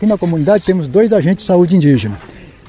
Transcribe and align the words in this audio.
Aqui 0.00 0.06
na 0.06 0.16
comunidade 0.16 0.64
temos 0.64 0.88
dois 0.88 1.12
agentes 1.12 1.44
de 1.44 1.46
saúde 1.46 1.76
indígena. 1.76 2.16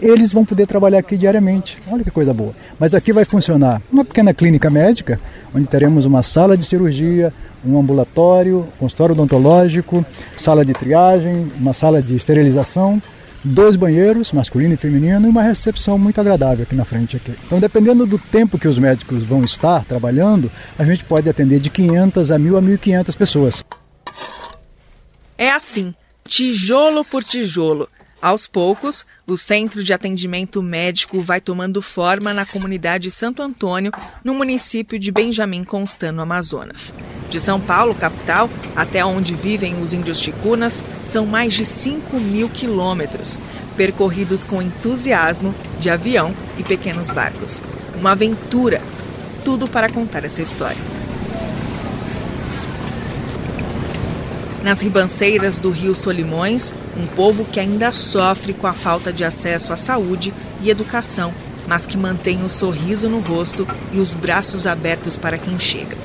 Eles 0.02 0.34
vão 0.34 0.44
poder 0.44 0.68
trabalhar 0.68 1.00
aqui 1.00 1.16
diariamente. 1.16 1.78
Olha 1.90 2.04
que 2.04 2.12
coisa 2.12 2.34
boa. 2.34 2.54
Mas 2.78 2.94
aqui 2.94 3.14
vai 3.14 3.24
funcionar 3.24 3.82
uma 3.90 4.04
pequena 4.04 4.34
clínica 4.34 4.70
médica, 4.70 5.18
onde 5.56 5.66
teremos 5.66 6.04
uma 6.04 6.24
sala 6.24 6.58
de 6.58 6.66
cirurgia, 6.66 7.34
um 7.66 7.80
ambulatório, 7.80 8.68
consultório 8.78 9.14
odontológico, 9.14 10.06
sala 10.36 10.66
de 10.66 10.74
triagem, 10.74 11.50
uma 11.58 11.72
sala 11.72 12.02
de 12.02 12.18
esterilização, 12.18 13.02
dois 13.42 13.78
banheiros, 13.78 14.34
masculino 14.34 14.74
e 14.74 14.78
feminino, 14.78 15.26
e 15.26 15.30
uma 15.30 15.42
recepção 15.42 15.98
muito 15.98 16.20
agradável 16.20 16.64
aqui 16.64 16.76
na 16.76 16.84
frente. 16.84 17.16
Aqui. 17.16 17.34
Então, 17.46 17.62
dependendo 17.62 18.06
do 18.06 18.20
tempo 18.20 18.60
que 18.60 18.68
os 18.68 18.78
médicos 18.78 19.24
vão 19.24 19.42
estar 19.46 19.86
trabalhando, 19.86 20.52
a 20.78 20.84
gente 20.84 21.06
pode 21.06 21.30
atender 21.30 21.62
de 21.62 21.70
500 21.70 22.30
a 22.30 22.38
1.000 22.38 22.58
a 22.58 22.62
1.500 22.62 23.16
pessoas. 23.16 23.64
É 25.38 25.50
assim, 25.50 25.94
tijolo 26.32 27.04
por 27.04 27.26
tijolo. 27.26 27.90
Aos 28.22 28.48
poucos, 28.48 29.06
o 29.28 29.36
Centro 29.36 29.84
de 29.84 29.92
Atendimento 29.92 30.64
Médico 30.64 31.20
vai 31.20 31.42
tomando 31.42 31.82
forma 31.82 32.34
na 32.34 32.46
comunidade 32.46 33.12
Santo 33.12 33.42
Antônio, 33.42 33.92
no 34.24 34.34
município 34.34 34.98
de 34.98 35.12
Benjamin 35.12 35.66
Constant, 35.66 36.14
no 36.14 36.22
Amazonas. 36.22 36.94
De 37.30 37.38
São 37.38 37.60
Paulo, 37.60 37.94
capital, 37.94 38.50
até 38.78 39.04
onde 39.04 39.34
vivem 39.34 39.76
os 39.84 39.94
índios 39.94 40.22
ticunas, 40.22 40.82
são 41.06 41.26
mais 41.26 41.54
de 41.54 41.66
5 41.66 42.18
mil 42.22 42.48
quilômetros, 42.48 43.38
percorridos 43.76 44.46
com 44.46 44.62
entusiasmo 44.62 45.54
de 45.82 45.90
avião 45.90 46.34
e 46.58 46.64
pequenos 46.64 47.10
barcos. 47.10 47.62
Uma 48.00 48.14
aventura, 48.14 48.82
tudo 49.44 49.68
para 49.68 49.92
contar 49.92 50.24
essa 50.24 50.42
história. 50.42 50.91
Nas 54.64 54.80
ribanceiras 54.80 55.58
do 55.58 55.72
rio 55.72 55.96
Solimões, 55.96 56.72
um 56.96 57.08
povo 57.08 57.44
que 57.46 57.60
ainda 57.60 57.92
sofre 57.92 58.54
com 58.54 58.68
a 58.68 58.74
falta 58.74 59.12
de 59.12 59.24
acesso 59.24 59.74
à 59.74 59.78
saúde 59.78 60.32
e 60.62 60.70
educação, 60.70 61.34
mas 61.68 61.88
que 61.88 61.98
mantém 61.98 62.46
o 62.46 62.50
sorriso 62.50 63.10
no 63.10 63.20
rosto 63.20 63.68
e 63.92 64.00
os 64.00 64.14
braços 64.14 64.68
abertos 64.68 65.16
para 65.16 65.40
quem 65.40 65.60
chega. 65.60 65.98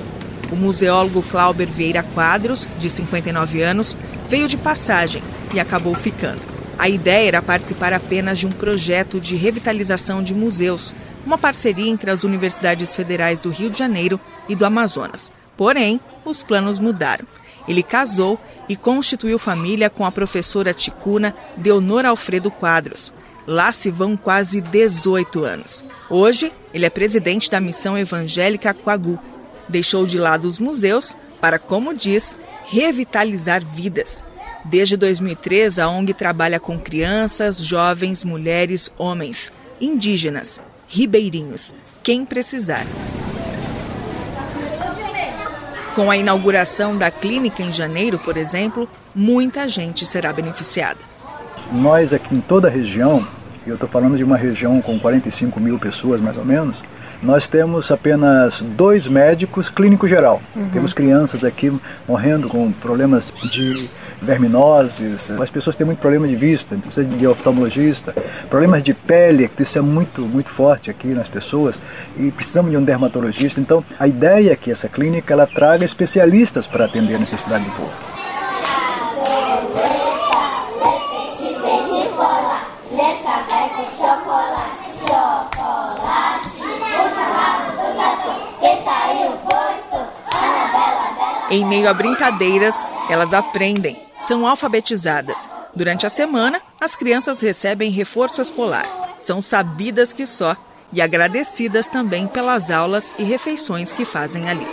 O 0.51 0.57
museólogo 0.57 1.23
Clauber 1.23 1.69
Vieira 1.69 2.03
Quadros, 2.03 2.67
de 2.79 2.89
59 2.89 3.61
anos, 3.61 3.95
veio 4.31 4.48
de 4.48 4.57
passagem 4.57 5.23
e 5.53 5.61
acabou 5.61 5.95
ficando. 5.95 6.41
A 6.79 6.89
ideia 6.89 7.29
era 7.29 7.43
participar 7.43 7.93
apenas 7.93 8.39
de 8.39 8.47
um 8.47 8.53
projeto 8.53 9.20
de 9.20 9.35
revitalização 9.35 10.23
de 10.23 10.33
museus, 10.33 10.95
uma 11.27 11.37
parceria 11.37 11.91
entre 11.91 12.11
as 12.11 12.25
universidades 12.25 12.95
federais 12.95 13.39
do 13.41 13.51
Rio 13.51 13.69
de 13.69 13.79
Janeiro 13.79 14.19
e 14.48 14.55
do 14.55 14.65
Amazonas. 14.65 15.31
Porém, 15.57 16.01
os 16.25 16.43
planos 16.43 16.79
mudaram. 16.79 17.27
Ele 17.69 17.83
casou 17.83 18.39
e 18.69 18.77
constituiu 18.77 19.39
família 19.39 19.89
com 19.89 20.05
a 20.05 20.12
professora 20.12 20.75
ticuna 20.75 21.34
Deonor 21.56 22.05
Alfredo 22.05 22.50
Quadros. 22.50 23.12
Lá 23.47 23.73
se 23.73 23.91
vão 23.91 24.17
quase 24.17 24.61
18 24.61 25.45
anos. 25.45 25.84
Hoje, 26.11 26.53
ele 26.75 26.84
é 26.84 26.91
presidente 26.91 27.50
da 27.50 27.61
Missão 27.61 27.97
Evangélica 27.97 28.75
Quagu. 28.75 29.19
Deixou 29.69 30.06
de 30.06 30.19
lado 30.19 30.47
os 30.47 30.58
museus 30.58 31.17
para, 31.41 31.58
como 31.58 31.95
diz, 31.95 32.34
revitalizar 32.67 33.64
vidas. 33.64 34.25
Desde 34.64 34.97
2003, 34.97 35.78
a 35.78 35.89
ONG 35.89 36.12
trabalha 36.12 36.58
com 36.58 36.78
crianças, 36.78 37.58
jovens, 37.58 38.25
mulheres, 38.25 38.91
homens, 38.98 39.53
indígenas, 39.80 40.61
ribeirinhos, 40.89 41.73
quem 42.03 42.25
precisar. 42.25 42.84
Com 45.97 46.11
a 46.11 46.16
inauguração 46.19 46.94
da 46.94 47.11
clínica 47.11 47.62
em 47.62 47.72
janeiro, 47.72 48.19
por 48.19 48.36
exemplo, 48.36 48.86
muita 49.14 49.66
gente 49.66 50.05
será 50.05 50.30
beneficiada. 50.30 50.98
Nós 51.72 52.12
aqui 52.12 52.34
em 52.34 52.41
toda 52.42 52.69
a 52.69 52.70
região, 52.70 53.27
eu 53.67 53.77
estou 53.77 53.89
falando 53.89 54.14
de 54.14 54.23
uma 54.23 54.36
região 54.36 54.83
com 54.83 54.98
45 54.98 55.58
mil 55.58 55.79
pessoas 55.79 56.20
mais 56.20 56.36
ou 56.36 56.45
menos, 56.45 56.83
nós 57.23 57.48
temos 57.48 57.90
apenas 57.90 58.61
dois 58.61 59.08
médicos 59.08 59.70
clínico 59.70 60.06
geral. 60.06 60.42
Uhum. 60.55 60.68
Temos 60.68 60.92
crianças 60.92 61.45
aqui 61.45 61.73
morrendo 62.06 62.46
com 62.46 62.70
problemas 62.73 63.33
de 63.42 63.89
verminoses, 64.21 65.31
as 65.31 65.51
pessoas 65.51 65.77
têm 65.77 65.87
muito 65.87 65.99
problema 65.99 66.27
de 66.27 66.37
vista, 66.37 66.75
então 66.75 66.91
precisa 66.91 67.09
de 67.09 67.27
oftalmologista, 67.27 68.15
problemas 68.49 68.83
de 68.83 68.95
pele, 68.95 69.51
isso 69.59 69.79
é 69.79 69.83
muito, 69.83 70.23
muito 70.23 70.51
forte 70.51 70.91
aqui 70.91 71.09
nas 71.09 71.29
pessoas, 71.29 71.81
e 72.17 72.31
precisamos 72.31 72.71
de 72.71 72.77
um 72.77 72.85
dermatologista. 72.85 73.61
Então, 73.61 73.85
a 73.99 74.07
ideia 74.07 74.53
é 74.53 74.57
que 74.57 74.71
essa 74.71 74.89
clínica 74.89 75.33
ela 75.33 75.47
traga 75.47 75.85
especialistas 75.85 76.67
para 76.67 76.85
atender 76.85 77.17
a 77.17 77.19
necessidade 77.19 77.65
do 77.65 77.71
povo. 77.73 77.93
Em 91.48 91.65
meio 91.65 91.89
a 91.89 91.95
brincadeiras, 91.95 92.75
elas 93.09 93.33
aprendem, 93.33 94.05
são 94.27 94.47
alfabetizadas. 94.47 95.37
Durante 95.75 96.07
a 96.07 96.11
semana, 96.11 96.61
as 96.81 96.97
crianças 96.97 97.41
recebem 97.41 97.91
reforço 97.91 98.42
escolar. 98.42 98.87
São 99.20 99.41
sabidas 99.41 100.13
que 100.13 100.27
só 100.27 100.57
e 100.92 101.03
agradecidas 101.03 101.87
também 101.87 102.27
pelas 102.27 102.70
aulas 102.70 103.11
e 103.19 103.25
refeições 103.25 103.92
que 103.92 104.05
fazem 104.05 104.48
ali. 104.48 104.67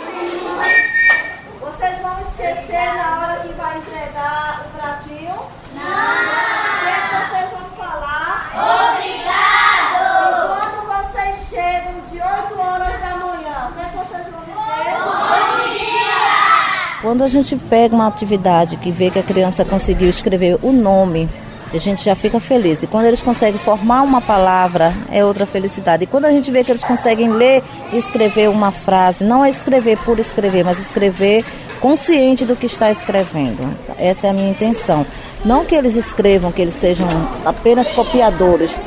Vocês 1.60 2.00
vão 2.00 2.20
esquecer 2.20 2.94
na 2.96 3.20
hora 3.20 3.40
que 3.40 3.52
vai 3.54 3.78
entregar 3.78 4.66
o 4.66 4.78
pratinho? 4.78 5.34
Não! 5.74 6.63
Quando 17.04 17.22
a 17.22 17.28
gente 17.28 17.54
pega 17.54 17.94
uma 17.94 18.06
atividade 18.06 18.78
que 18.78 18.90
vê 18.90 19.10
que 19.10 19.18
a 19.18 19.22
criança 19.22 19.62
conseguiu 19.62 20.08
escrever 20.08 20.56
o 20.62 20.72
nome, 20.72 21.28
a 21.70 21.76
gente 21.76 22.02
já 22.02 22.14
fica 22.14 22.40
feliz. 22.40 22.82
E 22.82 22.86
quando 22.86 23.04
eles 23.04 23.20
conseguem 23.20 23.58
formar 23.60 24.00
uma 24.00 24.22
palavra, 24.22 24.90
é 25.10 25.22
outra 25.22 25.44
felicidade. 25.44 26.04
E 26.04 26.06
quando 26.06 26.24
a 26.24 26.30
gente 26.30 26.50
vê 26.50 26.64
que 26.64 26.72
eles 26.72 26.82
conseguem 26.82 27.30
ler 27.30 27.62
e 27.92 27.98
escrever 27.98 28.48
uma 28.48 28.72
frase, 28.72 29.22
não 29.22 29.44
é 29.44 29.50
escrever 29.50 29.98
por 29.98 30.18
escrever, 30.18 30.64
mas 30.64 30.78
escrever 30.78 31.44
consciente 31.78 32.46
do 32.46 32.56
que 32.56 32.64
está 32.64 32.90
escrevendo. 32.90 33.68
Essa 33.98 34.28
é 34.28 34.30
a 34.30 34.32
minha 34.32 34.50
intenção. 34.50 35.04
Não 35.44 35.66
que 35.66 35.74
eles 35.74 35.96
escrevam, 35.96 36.50
que 36.50 36.62
eles 36.62 36.74
sejam 36.74 37.06
apenas 37.44 37.90
copiadores. 37.90 38.80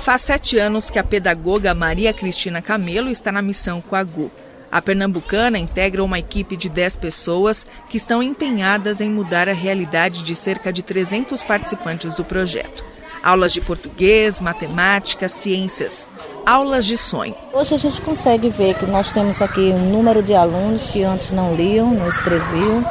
Faz 0.00 0.22
sete 0.22 0.56
anos 0.56 0.88
que 0.88 0.98
a 0.98 1.04
pedagoga 1.04 1.74
Maria 1.74 2.14
Cristina 2.14 2.62
Camelo 2.62 3.10
está 3.10 3.30
na 3.30 3.42
missão 3.42 3.82
com 3.82 3.94
a 3.94 4.02
GU. 4.02 4.30
A 4.70 4.82
pernambucana 4.82 5.58
integra 5.58 6.02
uma 6.02 6.18
equipe 6.18 6.56
de 6.56 6.68
10 6.68 6.96
pessoas 6.96 7.64
que 7.88 7.96
estão 7.96 8.22
empenhadas 8.22 9.00
em 9.00 9.10
mudar 9.10 9.48
a 9.48 9.52
realidade 9.52 10.22
de 10.22 10.34
cerca 10.34 10.72
de 10.72 10.82
300 10.82 11.42
participantes 11.42 12.14
do 12.14 12.24
projeto. 12.24 12.84
Aulas 13.22 13.52
de 13.52 13.60
português, 13.60 14.40
matemática, 14.40 15.28
ciências. 15.28 16.04
Aulas 16.44 16.84
de 16.84 16.96
sonho. 16.96 17.34
Hoje 17.52 17.74
a 17.74 17.78
gente 17.78 18.00
consegue 18.02 18.48
ver 18.48 18.74
que 18.74 18.86
nós 18.86 19.12
temos 19.12 19.42
aqui 19.42 19.72
um 19.74 19.90
número 19.90 20.22
de 20.22 20.34
alunos 20.34 20.90
que 20.90 21.02
antes 21.02 21.32
não 21.32 21.54
liam, 21.54 21.90
não 21.92 22.06
escreviam 22.06 22.84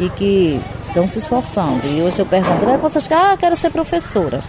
e 0.00 0.08
que 0.10 0.60
estão 0.88 1.06
se 1.06 1.18
esforçando. 1.18 1.86
E 1.86 2.00
hoje 2.00 2.18
eu 2.18 2.26
pergunto, 2.26 2.68
é 2.68 2.78
vocês? 2.78 3.08
Ah, 3.10 3.36
quero 3.36 3.56
ser 3.56 3.70
professora. 3.70 4.40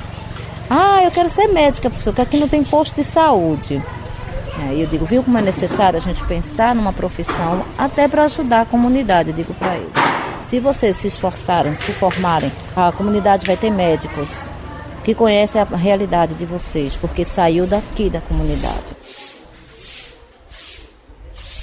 Ah, 0.70 1.02
eu 1.04 1.12
quero 1.12 1.30
ser 1.30 1.48
médica, 1.48 1.90
porque 1.90 2.22
aqui 2.22 2.38
não 2.38 2.48
tem 2.48 2.64
posto 2.64 2.96
de 2.96 3.04
saúde. 3.04 3.84
É, 4.58 4.82
eu 4.82 4.88
digo, 4.88 5.06
viu 5.06 5.22
como 5.22 5.38
é 5.38 5.42
necessário 5.42 5.98
a 5.98 6.02
gente 6.02 6.24
pensar 6.26 6.74
numa 6.74 6.94
profissão 6.94 7.66
até 7.78 8.08
para 8.08 8.24
ajudar 8.24 8.62
a 8.62 8.66
comunidade, 8.66 9.30
eu 9.30 9.36
digo 9.36 9.54
para 9.54 9.76
eles. 9.76 9.92
Se 10.44 10.60
vocês 10.60 10.96
se 10.96 11.08
esforçarem, 11.08 11.74
se 11.74 11.92
formarem, 11.92 12.52
a 12.76 12.92
comunidade 12.92 13.46
vai 13.46 13.58
ter 13.58 13.70
médicos 13.70 14.50
que 15.04 15.14
conhecem 15.14 15.62
a 15.62 15.66
realidade 15.66 16.34
de 16.36 16.46
vocês, 16.46 16.98
porque 16.98 17.26
saiu 17.26 17.68
daqui 17.68 18.10
da 18.10 18.22
comunidade. 18.22 18.96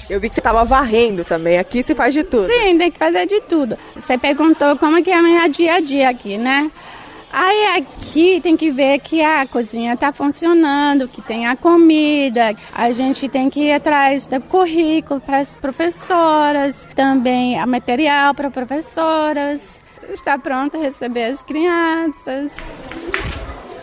Eu 0.09 0.19
vi 0.19 0.29
que 0.29 0.35
você 0.35 0.41
estava 0.41 0.63
varrendo 0.63 1.23
também. 1.23 1.57
Aqui 1.57 1.81
se 1.81 1.95
faz 1.95 2.13
de 2.13 2.23
tudo. 2.23 2.47
Sim, 2.47 2.77
tem 2.77 2.91
que 2.91 2.99
fazer 2.99 3.25
de 3.25 3.41
tudo. 3.41 3.77
Você 3.95 4.17
perguntou 4.17 4.77
como 4.77 4.97
é 4.97 5.01
que 5.01 5.09
é 5.09 5.17
a 5.17 5.21
minha 5.21 5.47
dia 5.47 5.75
a 5.75 5.79
dia 5.79 6.09
aqui, 6.09 6.37
né? 6.37 6.69
Aí 7.35 7.77
aqui 7.77 8.39
tem 8.41 8.55
que 8.55 8.69
ver 8.69 8.99
que 8.99 9.19
a 9.23 9.47
cozinha 9.47 9.95
está 9.95 10.13
funcionando, 10.13 11.07
que 11.07 11.19
tem 11.19 11.47
a 11.47 11.55
comida. 11.55 12.55
A 12.71 12.91
gente 12.91 13.27
tem 13.27 13.49
que 13.49 13.59
ir 13.59 13.73
atrás 13.73 14.27
do 14.27 14.39
currículo 14.39 15.19
para 15.19 15.39
as 15.39 15.49
professoras, 15.49 16.87
também 16.93 17.59
a 17.59 17.65
material 17.65 18.35
para 18.35 18.51
professoras. 18.51 19.81
Está 20.13 20.37
pronta 20.37 20.77
a 20.77 20.81
receber 20.81 21.25
as 21.25 21.41
crianças. 21.41 22.51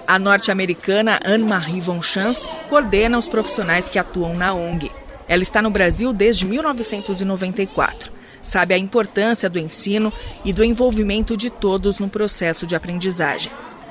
A 0.07 0.17
norte-americana 0.17 1.19
Anne-Marie 1.25 1.81
Von 1.81 2.01
Chance 2.03 2.47
coordena 2.69 3.19
os 3.19 3.29
profissionais 3.29 3.89
que 3.89 3.99
atuam 3.99 4.33
na 4.33 4.55
ONG. 4.55 4.93
Ela 5.27 5.43
está 5.43 5.61
no 5.61 5.71
Brasil 5.71 6.13
desde 6.13 6.45
1994 6.45 8.20
sabe 8.51 8.75
a 8.75 8.79
importância 8.79 9.49
do 9.49 9.59
ensino 9.59 10.13
e 10.45 10.53
do 10.53 10.65
envolvimento 10.65 11.37
de 11.37 11.49
todos 11.49 12.01
no 12.01 12.09
processo 12.09 12.67
de 12.67 12.75
aprendizagem. 12.75 13.51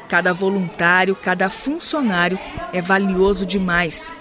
Cada 0.10 0.34
voluntário, 0.34 1.16
cada 1.16 1.50
funcionário 1.50 2.38
é 2.74 2.82
valioso 2.82 3.46
demais. 3.46 4.12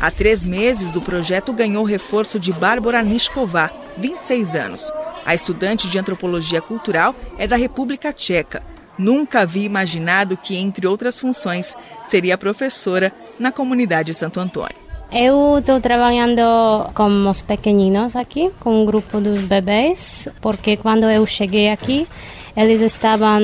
Há 0.00 0.10
três 0.10 0.44
meses, 0.44 0.96
o 0.96 1.00
projeto 1.00 1.52
ganhou 1.52 1.84
reforço 1.84 2.38
de 2.38 2.52
Bárbara 2.52 3.02
Nisková, 3.02 3.70
26 3.96 4.54
anos. 4.54 4.82
A 5.24 5.34
estudante 5.34 5.88
de 5.88 5.98
antropologia 5.98 6.60
cultural 6.60 7.14
é 7.38 7.46
da 7.46 7.56
República 7.56 8.12
Tcheca. 8.12 8.62
Nunca 8.98 9.40
havia 9.40 9.64
imaginado 9.64 10.36
que, 10.36 10.56
entre 10.56 10.86
outras 10.86 11.18
funções, 11.18 11.74
seria 12.08 12.36
professora 12.36 13.12
na 13.38 13.50
comunidade 13.50 14.12
Santo 14.12 14.40
Antônio. 14.40 14.85
Eu 15.18 15.60
estou 15.60 15.80
trabalhando 15.80 16.42
com 16.92 17.30
os 17.30 17.40
pequeninos 17.40 18.14
aqui, 18.14 18.50
com 18.60 18.82
um 18.82 18.84
grupo 18.84 19.18
dos 19.18 19.40
bebês, 19.44 20.28
porque 20.42 20.76
quando 20.76 21.04
eu 21.04 21.24
cheguei 21.24 21.70
aqui, 21.70 22.06
eles 22.54 22.82
estavam 22.82 23.40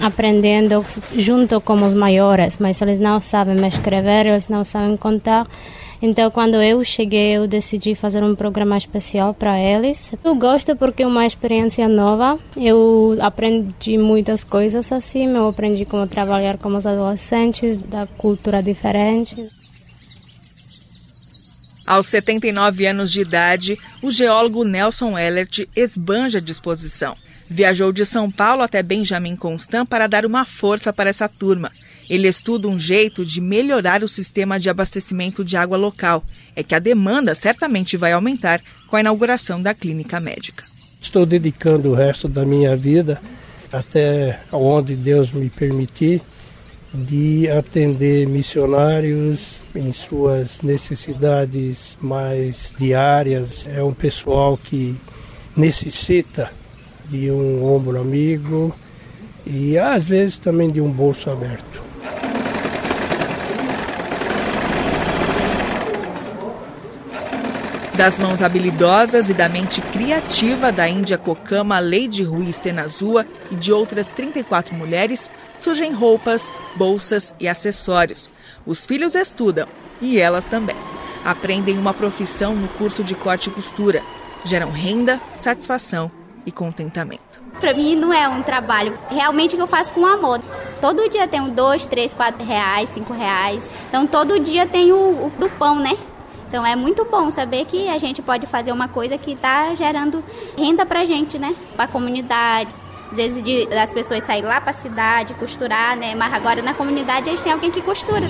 aprendendo 0.00 0.84
junto 1.16 1.62
com 1.62 1.82
os 1.82 1.94
maiores, 1.94 2.58
mas 2.58 2.82
eles 2.82 3.00
não 3.00 3.22
sabem 3.22 3.66
escrever, 3.66 4.26
eles 4.26 4.50
não 4.50 4.64
sabem 4.64 4.98
contar. 4.98 5.48
Então, 6.02 6.30
quando 6.30 6.60
eu 6.60 6.84
cheguei, 6.84 7.38
eu 7.38 7.48
decidi 7.48 7.94
fazer 7.94 8.22
um 8.22 8.34
programa 8.34 8.76
especial 8.76 9.32
para 9.32 9.58
eles. 9.58 10.12
Eu 10.22 10.34
gosto 10.34 10.76
porque 10.76 11.04
é 11.04 11.06
uma 11.06 11.24
experiência 11.24 11.88
nova. 11.88 12.38
Eu 12.54 13.16
aprendi 13.22 13.96
muitas 13.96 14.44
coisas 14.44 14.92
assim. 14.92 15.34
Eu 15.34 15.48
aprendi 15.48 15.86
como 15.86 16.06
trabalhar 16.06 16.58
com 16.58 16.68
os 16.76 16.86
adolescentes 16.86 17.78
da 17.78 18.06
cultura 18.18 18.62
diferente. 18.62 19.63
Aos 21.86 22.06
79 22.06 22.86
anos 22.86 23.12
de 23.12 23.20
idade, 23.20 23.78
o 24.00 24.10
geólogo 24.10 24.64
Nelson 24.64 25.18
Ellert 25.18 25.66
esbanja 25.76 26.38
a 26.38 26.40
disposição. 26.40 27.14
Viajou 27.48 27.92
de 27.92 28.06
São 28.06 28.30
Paulo 28.30 28.62
até 28.62 28.82
Benjamin 28.82 29.36
Constant 29.36 29.86
para 29.86 30.06
dar 30.06 30.24
uma 30.24 30.46
força 30.46 30.92
para 30.92 31.10
essa 31.10 31.28
turma. 31.28 31.70
Ele 32.08 32.26
estuda 32.26 32.68
um 32.68 32.78
jeito 32.78 33.24
de 33.24 33.40
melhorar 33.40 34.02
o 34.02 34.08
sistema 34.08 34.58
de 34.58 34.70
abastecimento 34.70 35.44
de 35.44 35.56
água 35.56 35.76
local. 35.76 36.24
É 36.56 36.62
que 36.62 36.74
a 36.74 36.78
demanda 36.78 37.34
certamente 37.34 37.96
vai 37.98 38.12
aumentar 38.12 38.62
com 38.88 38.96
a 38.96 39.00
inauguração 39.00 39.60
da 39.60 39.74
clínica 39.74 40.20
médica. 40.20 40.64
Estou 41.00 41.26
dedicando 41.26 41.90
o 41.90 41.94
resto 41.94 42.28
da 42.28 42.46
minha 42.46 42.74
vida, 42.74 43.20
até 43.70 44.40
onde 44.50 44.94
Deus 44.94 45.32
me 45.32 45.50
permitir, 45.50 46.22
de 46.94 47.50
atender 47.50 48.26
missionários 48.26 49.60
em 49.74 49.92
suas 49.92 50.62
necessidades 50.62 51.96
mais 52.00 52.72
diárias. 52.78 53.66
É 53.66 53.82
um 53.82 53.92
pessoal 53.92 54.56
que 54.56 54.96
necessita 55.56 56.50
de 57.08 57.30
um 57.30 57.64
ombro 57.64 58.00
amigo 58.00 58.74
e 59.44 59.76
às 59.76 60.04
vezes 60.04 60.38
também 60.38 60.70
de 60.70 60.80
um 60.80 60.90
bolso 60.90 61.28
aberto. 61.30 61.83
Das 67.96 68.18
mãos 68.18 68.42
habilidosas 68.42 69.30
e 69.30 69.34
da 69.34 69.48
mente 69.48 69.80
criativa 69.80 70.72
da 70.72 70.88
Índia 70.88 71.16
Kokama 71.16 71.78
Lady 71.78 72.24
Ruiz 72.24 72.56
Tenazua 72.56 73.24
e 73.52 73.54
de 73.54 73.72
outras 73.72 74.08
34 74.08 74.74
mulheres, 74.74 75.30
surgem 75.62 75.92
roupas, 75.92 76.42
bolsas 76.74 77.32
e 77.38 77.46
acessórios. 77.46 78.28
Os 78.66 78.84
filhos 78.84 79.14
estudam 79.14 79.68
e 80.00 80.18
elas 80.18 80.44
também. 80.46 80.74
Aprendem 81.24 81.78
uma 81.78 81.94
profissão 81.94 82.56
no 82.56 82.66
curso 82.66 83.04
de 83.04 83.14
corte 83.14 83.48
e 83.48 83.52
costura. 83.52 84.02
Geram 84.44 84.72
renda, 84.72 85.20
satisfação 85.38 86.10
e 86.44 86.50
contentamento. 86.50 87.40
Para 87.60 87.74
mim 87.74 87.94
não 87.94 88.12
é 88.12 88.28
um 88.28 88.42
trabalho 88.42 88.98
realmente 89.08 89.56
eu 89.56 89.68
faço 89.68 89.92
com 89.92 90.04
amor. 90.04 90.40
Todo 90.80 91.08
dia 91.08 91.28
tenho 91.28 91.52
dois, 91.52 91.86
três, 91.86 92.12
quatro 92.12 92.44
reais, 92.44 92.90
cinco 92.90 93.12
reais. 93.12 93.70
Então 93.88 94.04
todo 94.04 94.40
dia 94.40 94.66
tenho 94.66 94.96
o 94.96 95.32
do 95.38 95.48
pão, 95.48 95.78
né? 95.78 95.96
Então 96.54 96.64
é 96.64 96.76
muito 96.76 97.04
bom 97.04 97.32
saber 97.32 97.64
que 97.64 97.88
a 97.88 97.98
gente 97.98 98.22
pode 98.22 98.46
fazer 98.46 98.70
uma 98.70 98.86
coisa 98.86 99.18
que 99.18 99.32
está 99.32 99.74
gerando 99.74 100.22
renda 100.56 100.86
para 100.86 101.04
gente, 101.04 101.36
né? 101.36 101.52
Para 101.74 101.86
a 101.86 101.88
comunidade. 101.88 102.72
Às 103.10 103.16
vezes 103.16 103.42
de, 103.42 103.66
as 103.74 103.92
pessoas 103.92 104.22
saem 104.22 104.44
lá 104.44 104.60
para 104.60 104.70
a 104.70 104.72
cidade 104.72 105.34
costurar, 105.34 105.96
né? 105.96 106.14
Mas 106.14 106.32
agora 106.32 106.62
na 106.62 106.72
comunidade 106.72 107.28
a 107.28 107.32
gente 107.32 107.42
tem 107.42 107.52
alguém 107.52 107.72
que 107.72 107.82
costura. 107.82 108.22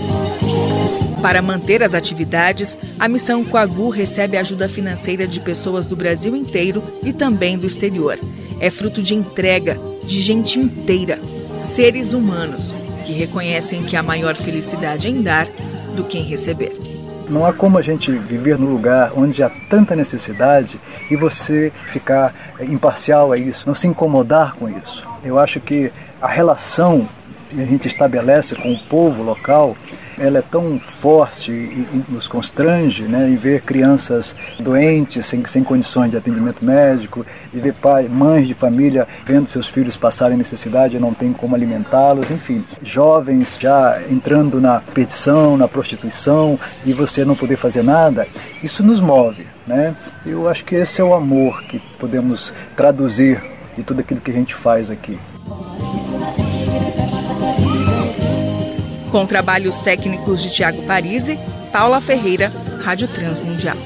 Para 1.21 1.43
manter 1.43 1.82
as 1.82 1.93
atividades, 1.93 2.75
a 2.99 3.06
Missão 3.09 3.44
Coagu 3.44 3.91
recebe 3.91 4.38
ajuda 4.38 4.70
financeira 4.70 5.27
de 5.27 5.38
pessoas 5.41 5.87
do 5.87 5.94
Brasil 5.94 6.35
inteiro 6.35 6.82
e 7.03 7.12
também 7.12 7.59
do 7.59 7.67
exterior. 7.67 8.19
É 8.59 8.70
fruto 8.70 9.03
de 9.03 9.15
entrega 9.15 9.77
de 10.05 10.23
gente 10.23 10.59
inteira, 10.59 11.19
seres 11.61 12.15
humanos, 12.15 12.73
que 13.05 13.12
reconhecem 13.12 13.82
que 13.82 13.94
há 13.94 14.03
maior 14.03 14.35
felicidade 14.35 15.09
em 15.09 15.20
dar 15.20 15.47
do 15.94 16.05
que 16.05 16.17
em 16.17 16.25
receber. 16.25 16.94
Não 17.29 17.47
há 17.47 17.53
como 17.53 17.79
a 17.79 17.82
gente 17.82 18.11
viver 18.11 18.59
no 18.59 18.67
lugar 18.67 19.12
onde 19.17 19.43
há 19.43 19.50
tanta 19.71 19.97
necessidade 19.97 20.79
e 21.11 21.17
você 21.17 21.73
ficar 21.87 22.35
imparcial 22.61 23.32
a 23.32 23.38
isso, 23.38 23.67
não 23.67 23.75
se 23.75 23.88
incomodar 23.88 24.55
com 24.55 24.69
isso. 24.69 25.06
Eu 25.25 25.38
acho 25.38 25.61
que 25.61 25.91
a 26.21 26.29
relação 26.29 27.09
que 27.49 27.61
a 27.61 27.67
gente 27.67 27.88
estabelece 27.88 28.55
com 28.55 28.73
o 28.73 28.79
povo 28.79 29.23
local 29.23 29.76
ela 30.19 30.39
é 30.39 30.43
tão 30.43 30.79
forte 30.79 31.53
e, 31.53 32.05
nos 32.09 32.29
constrange 32.29 33.05
né, 33.05 33.29
em 33.29 33.37
ver 33.37 33.63
crianças 33.63 34.35
doentes, 34.59 35.27
sem, 35.27 35.45
sem 35.47 35.63
condições 35.63 36.11
de 36.11 36.17
atendimento 36.17 36.65
médico, 36.65 37.25
e 37.53 37.59
ver 37.59 37.75
pai, 37.75 38.09
mães 38.09 38.47
de 38.47 38.55
família 38.55 39.07
vendo 39.25 39.49
seus 39.49 39.69
filhos 39.69 39.97
passarem 39.97 40.37
necessidade 40.37 40.97
e 40.97 41.01
não 41.01 41.15
tem 41.15 41.33
como 41.33 41.55
alimentá-los, 41.55 42.31
enfim, 42.31 42.65
jovens 42.83 43.57
já 43.61 44.01
entrando 44.11 44.61
na 44.61 44.81
petição, 44.81 45.57
na 45.57 45.69
prostituição, 45.69 46.59
e 46.85 46.93
você 46.93 47.25
não 47.25 47.35
poder 47.35 47.57
fazer 47.57 47.83
nada, 47.83 48.27
isso 48.63 48.83
nos 48.83 49.01
move. 49.01 49.47
Né? 49.67 49.95
Eu 50.27 50.49
acho 50.49 50.65
que 50.65 50.75
esse 50.75 51.01
é 51.01 51.05
o 51.05 51.15
amor 51.15 51.63
que 51.65 51.79
podemos 51.99 52.53
traduzir 52.77 53.43
de 53.77 53.83
tudo 53.83 54.01
aquilo 54.01 54.21
que 54.21 54.31
a 54.31 54.35
gente 54.35 54.55
faz 54.55 54.91
aqui. 54.91 55.19
Com 59.15 59.27
trabalhos 59.27 59.77
técnicos 59.77 60.43
de 60.43 60.51
Tiago 60.51 60.83
Parisi, 60.89 61.39
Paula 61.71 62.01
Ferreira, 62.01 62.53
Rádio 62.83 63.07
Transmundial. 63.07 63.77